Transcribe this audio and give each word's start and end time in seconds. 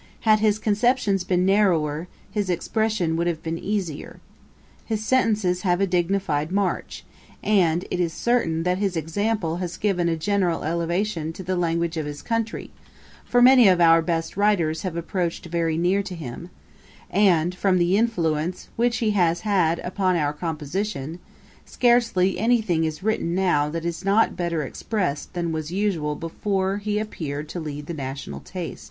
Had 0.21 0.39
his 0.39 0.57
conceptions 0.57 1.23
been 1.23 1.45
narrower, 1.45 2.07
his 2.31 2.49
expression 2.49 3.15
would 3.17 3.27
have 3.27 3.43
been 3.43 3.59
easier. 3.59 4.19
His 4.83 5.05
sentences 5.05 5.61
have 5.61 5.79
a 5.79 5.85
dignified 5.85 6.51
march; 6.51 7.05
and, 7.43 7.85
it 7.91 7.99
is 7.99 8.11
certain, 8.11 8.63
that 8.63 8.79
his 8.79 8.97
example 8.97 9.57
has 9.57 9.77
given 9.77 10.09
a 10.09 10.17
general 10.17 10.63
elevation 10.63 11.31
to 11.33 11.43
the 11.43 11.55
language 11.55 11.97
of 11.97 12.07
his 12.07 12.23
country, 12.23 12.71
for 13.23 13.43
many 13.43 13.67
of 13.67 13.79
our 13.79 14.01
best 14.01 14.35
writers 14.35 14.81
have 14.81 14.95
approached 14.97 15.45
very 15.45 15.77
near 15.77 16.01
to 16.01 16.15
him; 16.15 16.49
and, 17.11 17.53
from 17.53 17.77
the 17.77 17.95
influence 17.95 18.69
which 18.77 18.97
he 19.05 19.11
has 19.11 19.41
had 19.41 19.77
upon 19.83 20.15
our 20.15 20.33
composition, 20.33 21.19
scarcely 21.63 22.39
any 22.39 22.59
thing 22.59 22.85
is 22.85 23.03
written 23.03 23.35
now 23.35 23.69
that 23.69 23.85
is 23.85 24.03
not 24.03 24.35
better 24.35 24.63
expressed 24.63 25.33
than 25.35 25.51
was 25.51 25.71
usual 25.71 26.15
before 26.15 26.77
he 26.79 26.97
appeared 26.97 27.47
to 27.47 27.59
lead 27.59 27.85
the 27.85 27.93
national 27.93 28.39
taste. 28.39 28.79